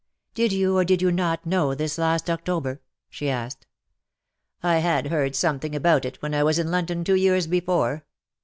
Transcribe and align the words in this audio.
"Did 0.33 0.49
jou, 0.49 0.75
or 0.77 0.83
did 0.83 1.03
you 1.03 1.11
not, 1.11 1.45
know 1.45 1.75
this 1.75 1.99
last 1.99 2.27
October?" 2.27 2.81
she 3.11 3.29
asked." 3.29 3.67
I 4.63 4.79
had 4.79 5.09
heard 5.09 5.35
something 5.35 5.75
about 5.75 6.05
it 6.05 6.19
when 6.23 6.33
I 6.33 6.41
was 6.41 6.57
in 6.57 6.71
London 6.71 7.03
two 7.03 7.13
years 7.13 7.45
before." 7.45 8.07